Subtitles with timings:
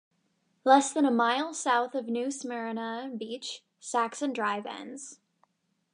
[0.63, 5.19] Less than a mile south of New Smyrna Beach, Saxon Drive ends.